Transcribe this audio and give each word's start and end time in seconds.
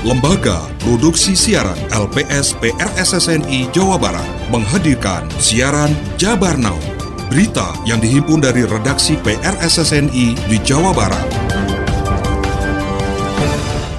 Lembaga 0.00 0.64
Produksi 0.80 1.36
Siaran 1.36 1.76
LPS 1.92 2.56
PRSSNI 2.56 3.68
Jawa 3.68 4.00
Barat 4.00 4.24
menghadirkan 4.48 5.28
siaran 5.36 5.92
Jabar 6.16 6.56
Now. 6.56 6.80
Berita 7.28 7.76
yang 7.84 8.00
dihimpun 8.00 8.40
dari 8.40 8.64
redaksi 8.64 9.20
PRSSNI 9.20 10.48
di 10.48 10.56
Jawa 10.64 10.96
Barat. 10.96 11.20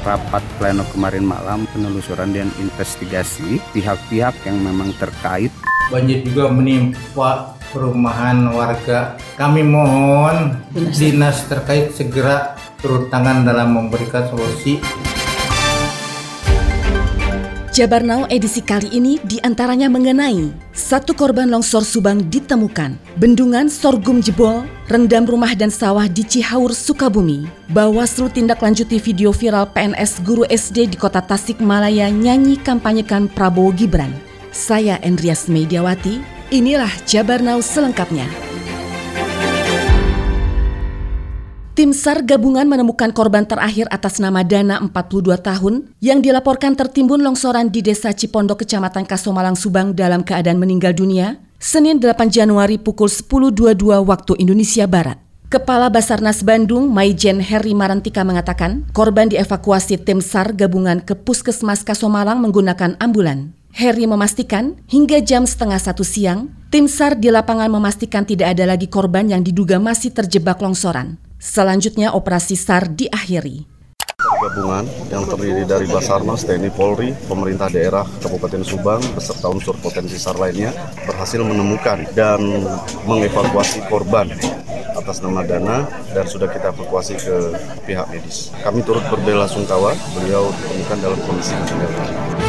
Rapat 0.01 0.41
pleno 0.57 0.81
kemarin 0.89 1.21
malam 1.21 1.69
penelusuran 1.69 2.33
dan 2.33 2.49
investigasi 2.57 3.61
pihak-pihak 3.69 4.33
yang 4.49 4.57
memang 4.57 4.97
terkait. 4.97 5.53
Banjir 5.93 6.25
juga 6.25 6.49
menimpa 6.49 7.61
perumahan 7.69 8.49
warga. 8.49 9.21
Kami 9.37 9.61
mohon 9.61 10.65
dinas 10.73 11.45
terkait 11.45 11.93
segera 11.93 12.57
turun 12.81 13.05
tangan 13.13 13.45
dalam 13.45 13.77
memberikan 13.77 14.25
solusi 14.33 14.81
Jabar 17.81 18.05
Now 18.05 18.29
edisi 18.29 18.61
kali 18.61 18.93
ini 18.93 19.17
di 19.25 19.41
antaranya 19.41 19.89
mengenai 19.89 20.53
satu 20.69 21.17
korban 21.17 21.49
longsor 21.49 21.81
Subang 21.81 22.21
ditemukan, 22.29 22.93
bendungan 23.17 23.73
sorghum 23.73 24.21
jebol, 24.21 24.69
rendam 24.85 25.25
rumah 25.25 25.49
dan 25.57 25.73
sawah 25.73 26.05
di 26.05 26.21
Cihaur, 26.21 26.77
Sukabumi. 26.77 27.49
Bawaslu 27.73 28.29
tindak 28.29 28.61
lanjuti 28.61 29.01
video 29.01 29.33
viral 29.33 29.65
PNS 29.73 30.21
guru 30.21 30.45
SD 30.45 30.93
di 30.93 30.97
kota 31.01 31.25
Tasikmalaya 31.25 32.13
nyanyi 32.13 32.61
kampanyekan 32.61 33.25
Prabowo 33.25 33.73
Gibran. 33.73 34.13
Saya 34.53 35.01
Endrias 35.01 35.49
Mediawati, 35.49 36.21
inilah 36.53 36.93
Jabar 37.09 37.41
Now 37.41 37.65
selengkapnya. 37.65 38.50
Tim 41.81 41.97
SAR 41.97 42.21
gabungan 42.21 42.69
menemukan 42.69 43.09
korban 43.09 43.41
terakhir 43.41 43.89
atas 43.89 44.21
nama 44.21 44.45
Dana 44.45 44.77
42 44.85 45.33
tahun 45.41 45.89
yang 45.97 46.21
dilaporkan 46.21 46.77
tertimbun 46.77 47.25
longsoran 47.25 47.73
di 47.73 47.81
Desa 47.81 48.13
Cipondok, 48.13 48.61
Kecamatan 48.61 49.01
Kasomalang, 49.01 49.57
Subang 49.57 49.97
dalam 49.97 50.21
keadaan 50.21 50.61
meninggal 50.61 50.93
dunia 50.93 51.41
Senin 51.57 51.97
8 51.97 52.29
Januari 52.29 52.77
pukul 52.77 53.09
10.22 53.09 53.97
waktu 53.97 54.33
Indonesia 54.37 54.85
Barat. 54.85 55.17
Kepala 55.49 55.89
Basarnas 55.89 56.45
Bandung, 56.45 56.85
Maijen 56.85 57.41
Heri 57.41 57.73
Marantika 57.73 58.21
mengatakan, 58.21 58.85
korban 58.93 59.33
dievakuasi 59.33 59.97
tim 60.05 60.21
SAR 60.21 60.53
gabungan 60.53 61.01
ke 61.01 61.17
Puskesmas 61.17 61.81
Kasomalang 61.81 62.45
menggunakan 62.45 62.93
ambulan. 63.01 63.57
Heri 63.73 64.05
memastikan 64.05 64.77
hingga 64.85 65.17
jam 65.17 65.49
setengah 65.49 65.81
satu 65.81 66.05
siang, 66.05 66.53
tim 66.69 66.85
SAR 66.85 67.17
di 67.17 67.33
lapangan 67.33 67.73
memastikan 67.73 68.21
tidak 68.21 68.53
ada 68.53 68.69
lagi 68.69 68.85
korban 68.85 69.33
yang 69.33 69.41
diduga 69.41 69.81
masih 69.81 70.13
terjebak 70.13 70.61
longsoran. 70.61 71.30
Selanjutnya 71.41 72.13
operasi 72.13 72.53
SAR 72.53 72.93
diakhiri. 72.93 73.65
Gabungan 74.21 74.85
yang 75.09 75.25
terdiri 75.25 75.65
dari 75.65 75.89
Basarnas, 75.89 76.45
TNI 76.45 76.69
Polri, 76.69 77.17
pemerintah 77.25 77.65
daerah 77.65 78.05
Kabupaten 78.21 78.61
Subang, 78.61 79.01
beserta 79.17 79.49
unsur 79.49 79.73
potensi 79.81 80.21
SAR 80.21 80.37
lainnya 80.37 80.69
berhasil 81.09 81.41
menemukan 81.41 82.05
dan 82.13 82.45
mengevakuasi 83.09 83.81
korban 83.89 84.29
atas 84.93 85.25
nama 85.25 85.41
Dana 85.41 85.89
dan 86.13 86.29
sudah 86.29 86.45
kita 86.45 86.77
evakuasi 86.77 87.17
ke 87.17 87.57
pihak 87.89 88.05
medis. 88.13 88.53
Kami 88.61 88.85
turut 88.85 89.01
berbela 89.09 89.49
sungkawa, 89.49 89.97
beliau 90.13 90.53
ditemukan 90.53 90.97
dalam 91.01 91.19
kondisi 91.25 91.57
meninggal 91.57 92.40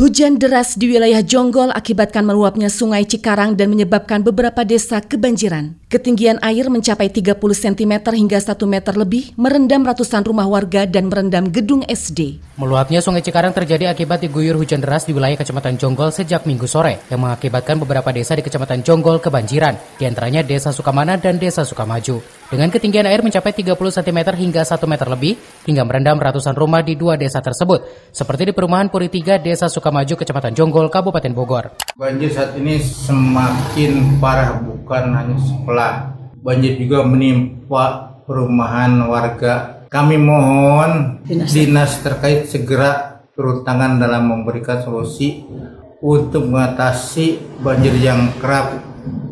Hujan 0.00 0.40
deras 0.40 0.80
di 0.80 0.88
wilayah 0.88 1.20
Jonggol 1.20 1.76
akibatkan 1.76 2.24
meluapnya 2.24 2.72
sungai 2.72 3.04
Cikarang 3.04 3.52
dan 3.52 3.68
menyebabkan 3.68 4.24
beberapa 4.24 4.64
desa 4.64 5.04
kebanjiran. 5.04 5.76
Ketinggian 5.90 6.38
air 6.46 6.70
mencapai 6.70 7.10
30 7.10 7.34
cm 7.34 8.14
hingga 8.14 8.38
1 8.38 8.54
meter 8.62 8.94
lebih, 8.94 9.34
merendam 9.34 9.82
ratusan 9.82 10.22
rumah 10.22 10.46
warga 10.46 10.86
dan 10.86 11.10
merendam 11.10 11.50
gedung 11.50 11.82
SD. 11.82 12.38
Meluapnya 12.54 13.02
sungai 13.02 13.26
Cikarang 13.26 13.50
terjadi 13.50 13.90
akibat 13.90 14.22
diguyur 14.22 14.54
hujan 14.54 14.78
deras 14.78 15.02
di 15.02 15.10
wilayah 15.10 15.34
Kecamatan 15.34 15.74
Jonggol 15.82 16.14
sejak 16.14 16.46
minggu 16.46 16.70
sore, 16.70 17.02
yang 17.10 17.26
mengakibatkan 17.26 17.82
beberapa 17.82 18.06
desa 18.14 18.38
di 18.38 18.46
Kecamatan 18.46 18.86
Jonggol 18.86 19.18
kebanjiran, 19.18 19.74
di 19.98 20.06
antaranya 20.06 20.46
Desa 20.46 20.70
Sukamana 20.70 21.18
dan 21.18 21.42
Desa 21.42 21.66
Sukamaju. 21.66 22.22
Dengan 22.46 22.70
ketinggian 22.70 23.10
air 23.10 23.26
mencapai 23.26 23.50
30 23.50 23.74
cm 23.74 24.18
hingga 24.38 24.62
1 24.62 24.78
meter 24.86 25.10
lebih, 25.10 25.42
hingga 25.66 25.82
merendam 25.82 26.22
ratusan 26.22 26.54
rumah 26.54 26.86
di 26.86 26.94
dua 26.94 27.18
desa 27.18 27.42
tersebut, 27.42 28.10
seperti 28.14 28.46
di 28.46 28.52
perumahan 28.54 28.86
Puri 28.86 29.10
3, 29.10 29.42
Desa 29.42 29.66
Sukamaju, 29.66 30.14
Kecamatan 30.14 30.54
Jonggol, 30.54 30.86
Kabupaten 30.86 31.34
Bogor. 31.34 31.74
Banjir 31.98 32.30
saat 32.30 32.54
ini 32.54 32.78
semakin 32.78 34.22
parah, 34.22 34.58
bukan 34.62 35.14
hanya 35.14 35.34
sekolah 35.38 35.79
banjir 36.40 36.80
juga 36.80 37.04
menimpa 37.04 38.16
perumahan 38.24 39.04
warga. 39.06 39.84
Kami 39.90 40.16
mohon 40.16 41.22
dinas, 41.26 41.50
dinas 41.50 41.92
terkait 42.00 42.46
segera 42.46 43.22
turun 43.34 43.66
tangan 43.66 43.98
dalam 43.98 44.30
memberikan 44.30 44.84
solusi 44.84 45.42
untuk 46.00 46.48
mengatasi 46.48 47.58
banjir 47.60 47.92
yang 47.98 48.32
kerap 48.38 48.76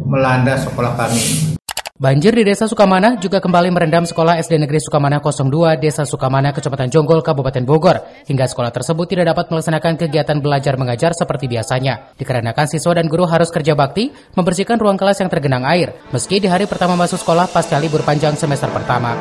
melanda 0.05 0.59
sekolah 0.59 0.97
kami. 0.97 1.58
Banjir 1.99 2.31
di 2.31 2.47
Desa 2.47 2.71
Sukamana 2.71 3.19
juga 3.19 3.43
kembali 3.43 3.75
merendam 3.75 4.07
Sekolah 4.07 4.39
SD 4.39 4.63
Negeri 4.63 4.79
Sukamana 4.79 5.19
02 5.19 5.83
Desa 5.83 6.07
Sukamana, 6.07 6.55
Kecamatan 6.55 6.95
Jonggol, 6.95 7.27
Kabupaten 7.27 7.67
Bogor. 7.67 7.99
Hingga 8.23 8.47
sekolah 8.47 8.71
tersebut 8.71 9.11
tidak 9.11 9.35
dapat 9.35 9.51
melaksanakan 9.51 9.99
kegiatan 9.99 10.39
belajar 10.39 10.79
mengajar 10.79 11.11
seperti 11.11 11.51
biasanya. 11.51 12.15
Dikarenakan 12.15 12.71
siswa 12.71 13.03
dan 13.03 13.11
guru 13.11 13.27
harus 13.27 13.51
kerja 13.51 13.75
bakti 13.75 14.15
membersihkan 14.39 14.79
ruang 14.79 14.95
kelas 14.95 15.27
yang 15.27 15.27
tergenang 15.27 15.67
air, 15.67 15.91
meski 16.15 16.39
di 16.39 16.47
hari 16.47 16.71
pertama 16.71 16.95
masuk 16.95 17.19
sekolah 17.19 17.51
pasca 17.51 17.83
libur 17.83 18.07
panjang 18.07 18.39
semester 18.39 18.71
pertama. 18.71 19.19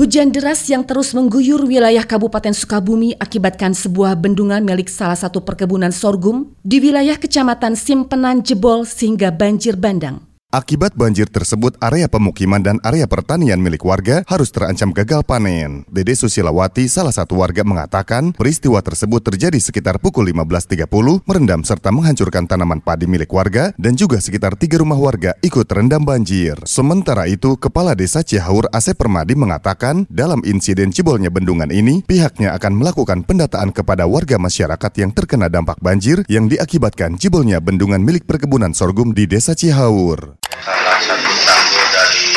Hujan 0.00 0.32
deras 0.32 0.64
yang 0.64 0.80
terus 0.80 1.12
mengguyur 1.12 1.60
wilayah 1.68 2.00
Kabupaten 2.00 2.56
Sukabumi 2.56 3.12
akibatkan 3.20 3.76
sebuah 3.76 4.16
bendungan 4.16 4.64
milik 4.64 4.88
salah 4.88 5.12
satu 5.12 5.44
perkebunan 5.44 5.92
sorghum 5.92 6.56
di 6.64 6.80
wilayah 6.80 7.20
Kecamatan 7.20 7.76
Simpenan 7.76 8.40
jebol 8.40 8.88
sehingga 8.88 9.28
banjir 9.28 9.76
bandang. 9.76 10.29
Akibat 10.50 10.98
banjir 10.98 11.30
tersebut, 11.30 11.78
area 11.78 12.10
pemukiman 12.10 12.58
dan 12.58 12.82
area 12.82 13.06
pertanian 13.06 13.62
milik 13.62 13.86
warga 13.86 14.26
harus 14.26 14.50
terancam 14.50 14.90
gagal 14.90 15.22
panen. 15.22 15.86
Dede 15.86 16.18
Susilawati, 16.18 16.90
salah 16.90 17.14
satu 17.14 17.38
warga 17.38 17.62
mengatakan, 17.62 18.34
peristiwa 18.34 18.82
tersebut 18.82 19.22
terjadi 19.22 19.54
sekitar 19.62 20.02
pukul 20.02 20.26
15.30, 20.26 20.90
merendam 21.22 21.62
serta 21.62 21.94
menghancurkan 21.94 22.50
tanaman 22.50 22.82
padi 22.82 23.06
milik 23.06 23.30
warga 23.30 23.70
dan 23.78 23.94
juga 23.94 24.18
sekitar 24.18 24.58
tiga 24.58 24.82
rumah 24.82 24.98
warga 24.98 25.38
ikut 25.38 25.70
terendam 25.70 26.02
banjir. 26.02 26.58
Sementara 26.66 27.30
itu, 27.30 27.54
Kepala 27.54 27.94
Desa 27.94 28.26
Cihaur 28.26 28.66
Asep 28.74 28.98
Permadi 28.98 29.38
mengatakan, 29.38 30.02
dalam 30.10 30.42
insiden 30.42 30.90
cibolnya 30.90 31.30
bendungan 31.30 31.70
ini, 31.70 32.02
pihaknya 32.02 32.58
akan 32.58 32.74
melakukan 32.74 33.22
pendataan 33.22 33.70
kepada 33.70 34.10
warga 34.10 34.34
masyarakat 34.34 34.92
yang 34.98 35.14
terkena 35.14 35.46
dampak 35.46 35.78
banjir 35.78 36.26
yang 36.26 36.50
diakibatkan 36.50 37.22
cibolnya 37.22 37.62
bendungan 37.62 38.02
milik 38.02 38.26
perkebunan 38.26 38.74
sorghum 38.74 39.14
di 39.14 39.30
Desa 39.30 39.54
Cihaur 39.54 40.39
salah 40.60 40.98
satu 41.00 41.32
tanggul 41.48 41.84
dari 41.88 42.36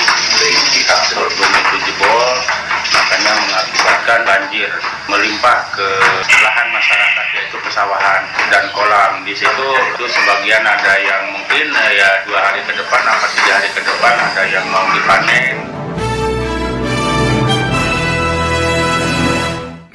pihak 0.72 1.02
sorghum 1.12 1.52
itu 1.52 1.78
jebol 1.92 2.32
makanya 2.94 3.34
mengakibatkan 3.36 4.20
banjir 4.24 4.72
melimpah 5.12 5.60
ke 5.76 5.90
lahan 6.40 6.68
masyarakat 6.72 7.26
yaitu 7.36 7.58
pesawahan 7.64 8.24
dan 8.48 8.66
kolam. 8.72 9.28
Di 9.28 9.36
situ 9.36 9.68
itu 9.92 10.06
sebagian 10.08 10.64
ada 10.64 10.94
yang 11.04 11.36
mungkin 11.36 11.68
eh, 11.68 11.92
ya 12.00 12.10
dua 12.28 12.40
hari 12.40 12.63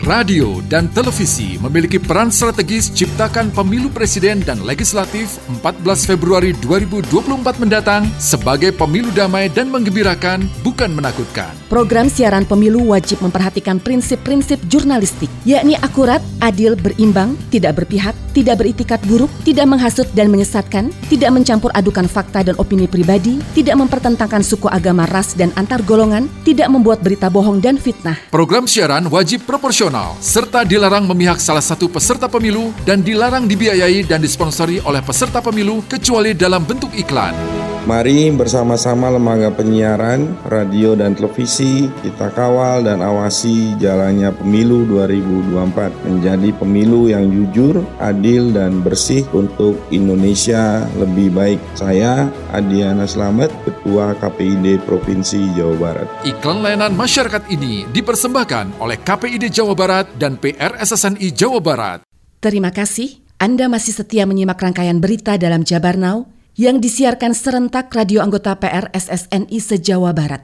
Radio 0.08 0.64
dan 0.72 0.88
televisi 0.88 1.60
memiliki 1.60 2.00
peran 2.00 2.32
strategis 2.32 2.88
ciptakan 2.88 3.52
pemilu 3.52 3.92
presiden 3.92 4.40
dan 4.40 4.56
legislatif 4.64 5.36
14 5.60 5.84
Februari 6.08 6.56
2024 6.64 7.60
mendatang 7.60 8.08
sebagai 8.16 8.72
pemilu 8.72 9.12
damai 9.12 9.52
dan 9.52 9.68
menggembirakan, 9.68 10.48
bukan 10.64 10.96
menakutkan. 10.96 11.52
Program 11.68 12.08
siaran 12.08 12.48
pemilu 12.48 12.88
wajib 12.88 13.20
memperhatikan 13.20 13.76
prinsip-prinsip 13.76 14.56
jurnalistik, 14.72 15.28
yakni 15.44 15.76
akurat, 15.76 16.24
adil, 16.40 16.72
berimbang, 16.72 17.36
tidak 17.52 17.84
berpihak, 17.84 18.16
tidak 18.32 18.64
beritikat 18.64 19.04
buruk, 19.04 19.28
tidak 19.44 19.68
menghasut 19.68 20.08
dan 20.16 20.32
menyesatkan, 20.32 20.88
tidak 21.12 21.36
mencampur 21.36 21.68
adukan 21.76 22.08
fakta 22.08 22.48
dan 22.48 22.56
opini 22.56 22.88
pribadi, 22.88 23.44
tidak 23.52 23.76
mempertentangkan 23.76 24.40
suku 24.40 24.72
agama, 24.72 25.04
ras, 25.12 25.36
dan 25.36 25.52
antar 25.60 25.84
golongan, 25.84 26.32
tidak 26.48 26.72
membuat 26.72 27.04
berita 27.04 27.28
bohong 27.28 27.60
dan 27.60 27.76
fitnah. 27.76 28.16
Program 28.32 28.64
siaran 28.64 29.04
wajib 29.12 29.44
proporsional 29.44 29.97
serta 30.22 30.62
dilarang 30.62 31.06
memihak 31.06 31.42
salah 31.42 31.64
satu 31.64 31.90
peserta 31.90 32.30
pemilu 32.30 32.70
dan 32.86 33.02
dilarang 33.02 33.46
dibiayai 33.48 34.06
dan 34.06 34.22
disponsori 34.22 34.78
oleh 34.86 35.02
peserta 35.02 35.42
pemilu 35.42 35.82
kecuali 35.86 36.34
dalam 36.34 36.62
bentuk 36.62 36.92
iklan. 36.94 37.57
Mari 37.86 38.34
bersama-sama 38.34 39.06
lembaga 39.12 39.54
penyiaran, 39.54 40.34
radio 40.50 40.98
dan 40.98 41.14
televisi 41.14 41.86
kita 42.02 42.34
kawal 42.34 42.82
dan 42.82 42.98
awasi 42.98 43.78
jalannya 43.78 44.34
pemilu 44.34 44.82
2024 44.90 46.08
menjadi 46.08 46.48
pemilu 46.58 47.06
yang 47.12 47.30
jujur, 47.30 47.86
adil 48.02 48.50
dan 48.50 48.82
bersih 48.82 49.22
untuk 49.30 49.78
Indonesia 49.94 50.88
lebih 50.98 51.30
baik. 51.30 51.60
Saya 51.78 52.26
Adiana 52.50 53.06
Slamet, 53.06 53.52
Ketua 53.62 54.16
KPID 54.18 54.82
Provinsi 54.82 55.54
Jawa 55.54 55.76
Barat. 55.78 56.08
Iklan 56.26 56.64
layanan 56.64 56.96
masyarakat 56.98 57.46
ini 57.52 57.86
dipersembahkan 57.92 58.82
oleh 58.82 58.98
KPID 58.98 59.52
Jawa 59.52 59.76
Barat 59.78 60.06
dan 60.16 60.40
PRSSNI 60.40 61.28
Jawa 61.36 61.60
Barat. 61.62 61.98
Terima 62.42 62.74
kasih. 62.74 63.22
Anda 63.38 63.70
masih 63.70 63.94
setia 63.94 64.26
menyimak 64.26 64.58
rangkaian 64.58 64.98
berita 64.98 65.38
dalam 65.38 65.62
Jabar 65.62 65.94
Now 65.94 66.37
yang 66.58 66.82
disiarkan 66.82 67.38
serentak 67.38 67.86
radio 67.94 68.18
anggota 68.18 68.58
PR 68.58 68.90
SSNI 68.90 69.58
se-Jawa 69.62 70.10
Barat. 70.10 70.42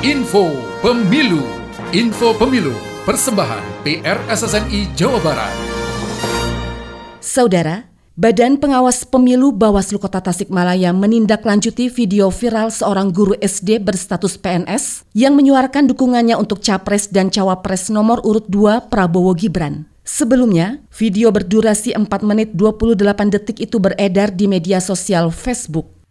Info 0.00 0.48
Pemilu 0.80 1.44
Info 1.92 2.32
Pemilu 2.32 2.72
Persembahan 3.04 3.60
PR 3.84 4.16
SSNI 4.32 4.96
Jawa 4.96 5.20
Barat 5.20 5.52
Saudara, 7.20 7.84
Badan 8.16 8.56
Pengawas 8.56 9.04
Pemilu 9.04 9.52
Bawaslu 9.52 10.00
Kota 10.00 10.24
Tasikmalaya 10.24 10.90
menindaklanjuti 10.96 11.92
video 11.92 12.32
viral 12.32 12.72
seorang 12.72 13.12
guru 13.12 13.36
SD 13.36 13.76
berstatus 13.78 14.40
PNS 14.40 15.04
yang 15.12 15.36
menyuarakan 15.36 15.84
dukungannya 15.92 16.34
untuk 16.34 16.64
Capres 16.64 17.12
dan 17.12 17.28
Cawapres 17.28 17.92
nomor 17.92 18.24
urut 18.24 18.48
2 18.48 18.88
Prabowo 18.88 19.36
Gibran. 19.36 19.91
Sebelumnya, 20.02 20.82
video 20.90 21.30
berdurasi 21.30 21.94
4 21.94 22.10
menit 22.26 22.58
28 22.58 22.98
detik 23.30 23.62
itu 23.62 23.78
beredar 23.78 24.34
di 24.34 24.50
media 24.50 24.82
sosial 24.82 25.30
Facebook. 25.30 26.01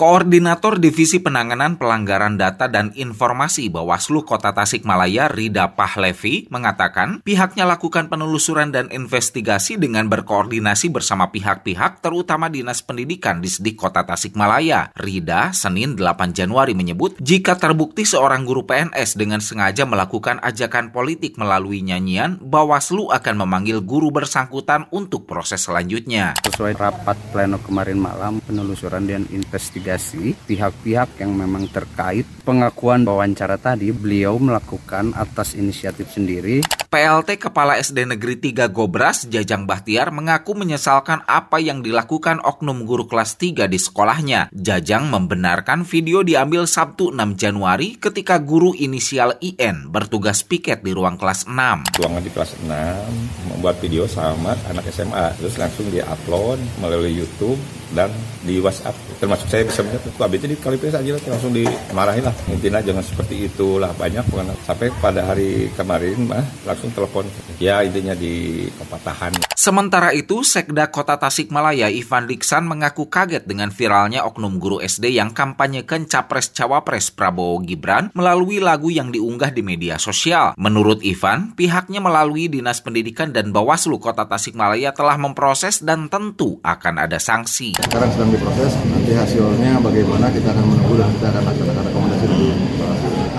Koordinator 0.00 0.80
Divisi 0.80 1.20
Penanganan 1.20 1.76
Pelanggaran 1.76 2.40
Data 2.40 2.72
dan 2.72 2.88
Informasi 2.96 3.68
Bawaslu 3.68 4.24
Kota 4.24 4.48
Tasikmalaya 4.56 5.28
Rida 5.28 5.76
Pahlevi 5.76 6.48
mengatakan 6.48 7.20
pihaknya 7.20 7.68
lakukan 7.68 8.08
penelusuran 8.08 8.72
dan 8.72 8.88
investigasi 8.88 9.76
dengan 9.76 10.08
berkoordinasi 10.08 10.88
bersama 10.88 11.28
pihak-pihak 11.28 12.00
terutama 12.00 12.48
Dinas 12.48 12.80
Pendidikan 12.80 13.44
di 13.44 13.52
Sedik 13.52 13.76
Kota 13.76 14.08
Tasikmalaya. 14.08 14.88
Rida 14.96 15.52
Senin 15.52 16.00
8 16.00 16.32
Januari 16.32 16.72
menyebut 16.72 17.20
jika 17.20 17.60
terbukti 17.60 18.08
seorang 18.08 18.48
guru 18.48 18.64
PNS 18.64 19.20
dengan 19.20 19.44
sengaja 19.44 19.84
melakukan 19.84 20.40
ajakan 20.40 20.96
politik 20.96 21.36
melalui 21.36 21.84
nyanyian, 21.84 22.40
Bawaslu 22.40 23.12
akan 23.12 23.44
memanggil 23.44 23.84
guru 23.84 24.08
bersangkutan 24.08 24.88
untuk 24.96 25.28
proses 25.28 25.60
selanjutnya. 25.60 26.40
Sesuai 26.48 26.72
rapat 26.80 27.20
pleno 27.36 27.60
kemarin 27.60 28.00
malam, 28.00 28.40
penelusuran 28.48 29.04
dan 29.04 29.28
investigasi 29.28 29.89
investigasi 29.90 30.38
pihak-pihak 30.46 31.18
yang 31.18 31.34
memang 31.34 31.66
terkait 31.66 32.22
pengakuan 32.46 33.02
wawancara 33.02 33.58
tadi 33.58 33.90
beliau 33.90 34.38
melakukan 34.38 35.10
atas 35.18 35.58
inisiatif 35.58 36.14
sendiri. 36.14 36.62
PLT 36.90 37.38
Kepala 37.38 37.78
SD 37.78 38.02
Negeri 38.02 38.34
3 38.50 38.66
Gobras 38.66 39.22
Jajang 39.30 39.62
Bahtiar 39.62 40.10
mengaku 40.10 40.58
menyesalkan 40.58 41.22
apa 41.26 41.62
yang 41.62 41.86
dilakukan 41.86 42.42
oknum 42.42 42.82
guru 42.82 43.06
kelas 43.06 43.38
3 43.38 43.70
di 43.70 43.78
sekolahnya. 43.78 44.50
Jajang 44.50 45.06
membenarkan 45.06 45.86
video 45.86 46.26
diambil 46.26 46.66
Sabtu 46.66 47.14
6 47.14 47.38
Januari 47.38 47.94
ketika 47.94 48.42
guru 48.42 48.74
inisial 48.74 49.38
IN 49.38 49.86
bertugas 49.86 50.42
piket 50.42 50.82
di 50.82 50.90
ruang 50.90 51.14
kelas 51.14 51.46
6. 51.46 51.94
Ruangan 52.02 52.22
di 52.26 52.30
kelas 52.34 52.58
6 52.58 53.54
membuat 53.54 53.78
video 53.78 54.10
sama 54.10 54.58
anak 54.66 54.90
SMA 54.90 55.38
terus 55.38 55.54
langsung 55.62 55.86
dia 55.94 56.02
upload 56.10 56.58
melalui 56.82 57.14
YouTube 57.14 57.79
dan 57.92 58.10
di 58.42 58.58
WhatsApp. 58.62 58.96
Termasuk 59.18 59.46
saya 59.50 59.62
bisa 59.66 59.80
melihat 59.84 60.02
abis 60.20 60.38
di 60.42 60.56
kali 60.56 60.76
aja 60.80 61.00
lah 61.00 61.22
langsung 61.36 61.52
dimarahin 61.52 62.24
lah. 62.24 62.34
Intinya 62.48 62.80
jangan 62.80 63.04
seperti 63.04 63.50
itulah 63.50 63.92
banyak 63.94 64.24
bukan 64.30 64.52
sampai 64.64 64.88
pada 64.98 65.26
hari 65.26 65.68
kemarin 65.74 66.28
mah 66.28 66.44
langsung 66.64 66.90
telepon. 66.94 67.26
Ya 67.60 67.84
intinya 67.84 68.16
di 68.16 68.66
kepatahan 68.80 69.50
Sementara 69.60 70.16
itu, 70.16 70.40
Sekda 70.40 70.88
Kota 70.88 71.20
Tasikmalaya 71.20 71.92
Ivan 71.92 72.24
Diksan 72.24 72.64
mengaku 72.64 73.12
kaget 73.12 73.44
dengan 73.44 73.68
viralnya 73.68 74.24
oknum 74.24 74.56
guru 74.56 74.80
SD 74.80 75.12
yang 75.12 75.36
kampanyekan 75.36 76.08
capres-cawapres 76.08 77.12
Prabowo 77.12 77.60
Gibran 77.60 78.08
melalui 78.16 78.56
lagu 78.56 78.88
yang 78.88 79.12
diunggah 79.12 79.52
di 79.52 79.60
media 79.60 80.00
sosial. 80.00 80.56
Menurut 80.56 81.04
Ivan, 81.04 81.52
pihaknya 81.52 82.00
melalui 82.00 82.48
Dinas 82.48 82.80
Pendidikan 82.80 83.36
dan 83.36 83.52
Bawaslu 83.52 84.00
Kota 84.00 84.24
Tasikmalaya 84.24 84.96
telah 84.96 85.20
memproses 85.20 85.84
dan 85.84 86.08
tentu 86.08 86.56
akan 86.64 87.04
ada 87.04 87.20
sanksi. 87.20 87.76
Sekarang 87.80 88.10
sedang 88.12 88.30
diproses, 88.30 88.72
nanti 88.86 89.12
hasilnya 89.16 89.80
bagaimana 89.80 90.28
kita 90.30 90.52
akan 90.52 90.64
menunggu 90.68 90.94
dan 91.00 91.08
kita 91.16 91.26
akan 91.32 91.42
laksanakan 91.48 91.82
rekomendasi 91.90 92.24
dari 92.28 92.48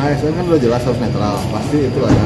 ASN 0.01 0.33
kan 0.33 0.45
udah 0.49 0.61
jelas 0.61 0.81
harus 0.81 0.99
netral, 0.99 1.35
pasti 1.53 1.77
itu 1.85 1.99
ada 2.01 2.25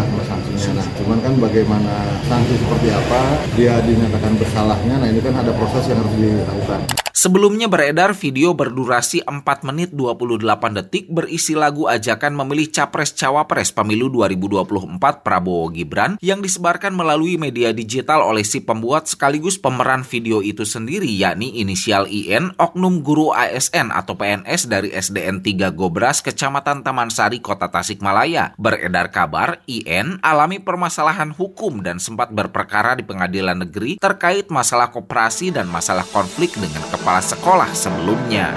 sanksinya. 0.55 0.79
Nah, 0.79 0.87
cuman 1.03 1.19
kan 1.19 1.33
bagaimana 1.37 1.93
sanksi 2.31 2.55
seperti 2.55 2.87
apa, 2.95 3.21
dia 3.59 3.75
dinyatakan 3.83 4.33
bersalahnya, 4.39 4.95
nah 5.03 5.07
ini 5.11 5.19
kan 5.19 5.35
ada 5.35 5.51
proses 5.51 5.83
yang 5.91 5.99
harus 5.99 6.15
dilakukan. 6.15 7.05
Sebelumnya 7.15 7.65
beredar 7.65 8.11
video 8.11 8.53
berdurasi 8.53 9.25
4 9.25 9.41
menit 9.65 9.95
28 9.95 10.45
detik 10.77 11.09
berisi 11.09 11.57
lagu 11.57 11.89
ajakan 11.89 12.37
memilih 12.37 12.69
Capres-Cawapres 12.69 13.73
Pemilu 13.73 14.13
2024 14.13 15.23
Prabowo 15.25 15.71
Gibran 15.73 16.19
yang 16.21 16.43
disebarkan 16.43 16.93
melalui 16.93 17.39
media 17.39 17.73
digital 17.73 18.19
oleh 18.19 18.45
si 18.45 18.61
pembuat 18.61 19.09
sekaligus 19.09 19.57
pemeran 19.57 20.03
video 20.05 20.43
itu 20.43 20.67
sendiri 20.67 21.07
yakni 21.07 21.55
inisial 21.63 22.05
IN 22.11 22.53
Oknum 22.61 23.01
Guru 23.01 23.33
ASN 23.33 23.89
atau 23.89 24.19
PNS 24.19 24.69
dari 24.69 24.93
SDN 24.93 25.41
3 25.41 25.73
Gobras 25.73 26.21
Kecamatan 26.21 26.85
Taman 26.85 27.09
Sari 27.09 27.41
Kota 27.41 27.73
Tasikmalaya. 27.73 28.53
Beredar 28.59 29.09
kabar 29.09 29.63
IN 29.71 30.21
alami 30.45 30.61
permasalahan 30.61 31.33
hukum 31.33 31.81
dan 31.81 31.97
sempat 31.97 32.29
berperkara 32.29 32.93
di 32.93 33.01
pengadilan 33.01 33.65
negeri 33.65 33.97
terkait 33.97 34.45
masalah 34.53 34.93
koperasi 34.93 35.49
dan 35.49 35.65
masalah 35.65 36.05
konflik 36.13 36.53
dengan 36.53 36.85
kepala 36.93 37.17
sekolah 37.17 37.65
sebelumnya. 37.73 38.53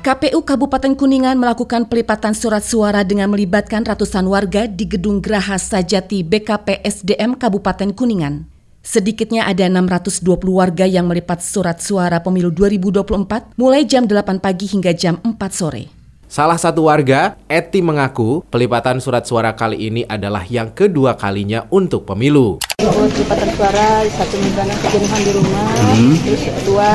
KPU 0.00 0.40
Kabupaten 0.48 0.96
Kuningan 0.96 1.36
melakukan 1.36 1.84
pelipatan 1.84 2.32
surat 2.32 2.64
suara 2.64 3.04
dengan 3.04 3.28
melibatkan 3.28 3.84
ratusan 3.84 4.24
warga 4.32 4.64
di 4.64 4.88
Gedung 4.88 5.20
Graha 5.20 5.60
Sajati 5.60 6.24
BKP 6.24 6.80
SDM 6.88 7.36
Kabupaten 7.36 7.92
Kuningan. 7.92 8.48
Sedikitnya 8.80 9.44
ada 9.44 9.68
620 9.68 10.24
warga 10.48 10.88
yang 10.88 11.04
melipat 11.04 11.44
surat 11.44 11.84
suara 11.84 12.24
pemilu 12.24 12.48
2024 12.48 13.60
mulai 13.60 13.84
jam 13.84 14.08
8 14.08 14.40
pagi 14.40 14.72
hingga 14.72 14.96
jam 14.96 15.20
4 15.20 15.36
sore. 15.52 16.03
Salah 16.24 16.58
satu 16.58 16.90
warga, 16.90 17.38
Eti 17.46 17.78
mengaku 17.78 18.42
pelipatan 18.50 18.98
surat 18.98 19.22
suara 19.22 19.54
kali 19.54 19.76
ini 19.92 20.02
adalah 20.08 20.42
yang 20.48 20.72
kedua 20.72 21.14
kalinya 21.14 21.68
untuk 21.70 22.08
pemilu. 22.08 22.58
Oh, 22.82 23.06
pelipatan 23.12 23.54
suara 23.54 24.02
satu 24.08 24.34
mingguan 24.42 24.72
kejenuhan 24.72 25.20
di 25.22 25.32
rumah, 25.36 25.70
hmm. 25.94 26.14
terus 26.26 26.42
kedua 26.64 26.90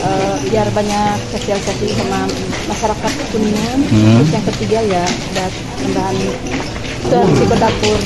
uh, 0.00 0.34
biar 0.48 0.68
banyak 0.72 1.16
sosialisasi 1.36 1.86
sama 2.00 2.24
masyarakat 2.70 3.12
kuningan, 3.34 3.78
hmm. 3.92 4.14
terus 4.22 4.30
yang 4.30 4.46
ketiga 4.54 4.78
ya 4.88 5.04
ada 5.04 5.46
tambahan 5.82 6.16
ke 7.12 7.56
dapur. 7.60 7.98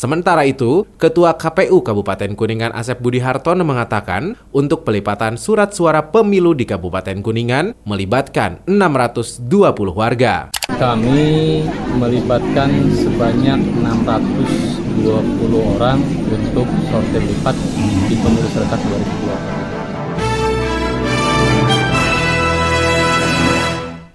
Sementara 0.00 0.48
itu, 0.48 0.88
Ketua 0.96 1.36
KPU 1.36 1.84
Kabupaten 1.84 2.32
Kuningan 2.32 2.72
Asep 2.72 3.04
Budi 3.04 3.20
Hartono 3.20 3.68
mengatakan 3.68 4.32
untuk 4.48 4.80
pelipatan 4.80 5.36
surat 5.36 5.76
suara 5.76 6.08
pemilu 6.08 6.56
di 6.56 6.64
Kabupaten 6.64 7.20
Kuningan 7.20 7.76
melibatkan 7.84 8.64
620 8.64 9.52
warga. 9.92 10.56
Kami 10.80 11.60
melibatkan 12.00 12.72
sebanyak 12.96 13.60
620 15.04 15.04
orang 15.76 16.00
untuk 16.32 16.64
sortir 16.88 17.20
lipat 17.20 17.52
di 18.08 18.16
pemilu 18.24 18.48
serentak 18.56 18.80
2024. 18.80 19.59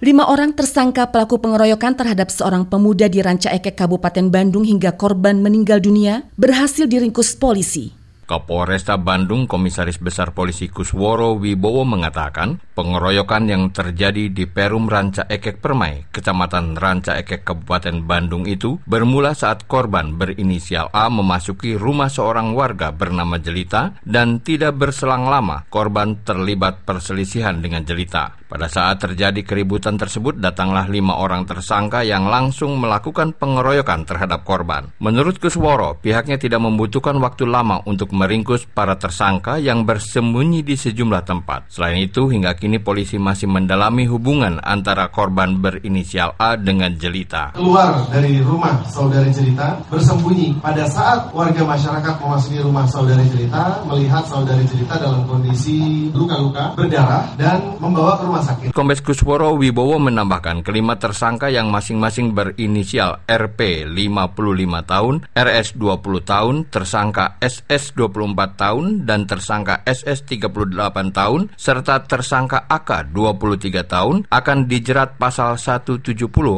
Lima 0.06 0.30
orang 0.30 0.54
tersangka 0.54 1.10
pelaku 1.10 1.42
pengeroyokan 1.42 1.98
terhadap 1.98 2.30
seorang 2.30 2.62
pemuda 2.62 3.10
di 3.10 3.18
Ranca 3.18 3.50
Ekek 3.50 3.74
Kabupaten 3.74 4.30
Bandung 4.30 4.62
hingga 4.62 4.94
korban 4.94 5.42
meninggal 5.42 5.82
dunia 5.82 6.22
berhasil 6.38 6.86
diringkus 6.86 7.34
polisi. 7.34 7.90
Kapolresta 8.26 8.98
Bandung 8.98 9.46
Komisaris 9.46 10.02
Besar 10.02 10.34
Polisi 10.34 10.66
Kusworo 10.66 11.38
Wibowo 11.38 11.86
mengatakan 11.86 12.58
pengeroyokan 12.74 13.46
yang 13.46 13.70
terjadi 13.70 14.34
di 14.34 14.50
Perum 14.50 14.90
Ranca 14.90 15.30
Ekek 15.30 15.62
Permai, 15.62 16.10
Kecamatan 16.10 16.74
Ranca 16.74 17.14
Ekek 17.14 17.46
Kabupaten 17.46 18.02
Bandung 18.02 18.42
itu 18.50 18.82
bermula 18.82 19.30
saat 19.30 19.70
korban 19.70 20.18
berinisial 20.18 20.90
A 20.90 21.06
memasuki 21.06 21.78
rumah 21.78 22.10
seorang 22.10 22.50
warga 22.50 22.90
bernama 22.90 23.38
Jelita 23.38 23.94
dan 24.02 24.42
tidak 24.42 24.74
berselang 24.74 25.30
lama 25.30 25.62
korban 25.70 26.18
terlibat 26.26 26.82
perselisihan 26.82 27.62
dengan 27.62 27.86
Jelita. 27.86 28.42
Pada 28.46 28.70
saat 28.70 29.02
terjadi 29.02 29.42
keributan 29.42 29.98
tersebut, 29.98 30.38
datanglah 30.38 30.86
lima 30.86 31.18
orang 31.18 31.50
tersangka 31.50 32.06
yang 32.06 32.30
langsung 32.30 32.78
melakukan 32.78 33.34
pengeroyokan 33.34 34.06
terhadap 34.06 34.46
korban. 34.46 34.86
Menurut 35.02 35.42
Kusworo, 35.42 35.98
pihaknya 35.98 36.38
tidak 36.38 36.62
membutuhkan 36.62 37.18
waktu 37.18 37.42
lama 37.42 37.82
untuk 37.90 38.14
meringkus 38.16 38.64
para 38.72 38.96
tersangka 38.96 39.60
yang 39.60 39.84
bersembunyi 39.84 40.64
di 40.64 40.72
sejumlah 40.72 41.22
tempat. 41.28 41.68
Selain 41.68 42.00
itu, 42.00 42.32
hingga 42.32 42.56
kini 42.56 42.80
polisi 42.80 43.20
masih 43.20 43.44
mendalami 43.44 44.08
hubungan 44.08 44.56
antara 44.64 45.12
korban 45.12 45.60
berinisial 45.60 46.32
A 46.40 46.56
dengan 46.56 46.96
Jelita. 46.96 47.52
Keluar 47.52 48.08
dari 48.08 48.40
rumah 48.40 48.80
saudari 48.88 49.28
Jelita, 49.28 49.84
bersembunyi 49.92 50.56
pada 50.64 50.88
saat 50.88 51.28
warga 51.36 51.60
masyarakat 51.60 52.14
memasuki 52.16 52.58
rumah 52.64 52.88
saudari 52.88 53.28
Jelita, 53.28 53.84
melihat 53.84 54.24
saudari 54.24 54.64
Jelita 54.64 54.96
dalam 54.96 55.28
kondisi 55.28 56.08
luka-luka, 56.16 56.72
berdarah, 56.72 57.28
dan 57.36 57.76
membawa 57.76 58.16
ke 58.16 58.22
rumah 58.24 58.42
sakit. 58.42 58.68
Kombes 58.72 59.04
Kusworo 59.04 59.52
Wibowo 59.60 60.00
menambahkan 60.00 60.64
kelima 60.64 60.96
tersangka 60.96 61.52
yang 61.52 61.68
masing-masing 61.68 62.32
berinisial 62.32 63.20
RP 63.28 63.84
55 63.84 64.86
tahun, 64.86 65.14
RS 65.34 65.68
20 65.76 66.22
tahun, 66.24 66.54
tersangka 66.70 67.36
SS 67.42 67.92
24 68.08 68.56
tahun, 68.56 68.84
dan 69.04 69.26
tersangka 69.26 69.82
SS 69.86 70.26
38 70.26 71.12
tahun, 71.12 71.50
serta 71.54 72.06
tersangka 72.06 72.64
AK 72.70 73.10
23 73.10 73.82
tahun 73.86 74.16
akan 74.30 74.58
dijerat 74.70 75.18
pasal 75.18 75.58
170 75.58 76.02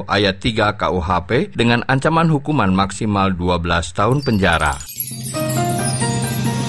ayat 0.08 0.36
3 0.40 0.76
KUHP 0.76 1.56
dengan 1.56 1.84
ancaman 1.88 2.28
hukuman 2.28 2.70
maksimal 2.72 3.32
12 3.32 3.96
tahun 3.96 4.18
penjara. 4.22 4.74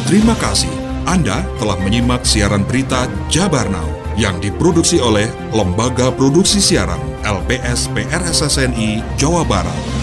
Terima 0.10 0.34
kasih. 0.42 0.72
Anda 1.06 1.42
telah 1.58 1.78
menyimak 1.82 2.22
siaran 2.22 2.66
berita 2.66 3.10
Jabar 3.34 3.66
Now 3.70 3.86
yang 4.20 4.38
diproduksi 4.44 5.00
oleh 5.00 5.26
Lembaga 5.56 6.12
Produksi 6.14 6.60
Siaran 6.60 7.00
LPS 7.24 7.90
PRSSNI 7.96 9.02
Jawa 9.16 9.42
Barat. 9.48 9.99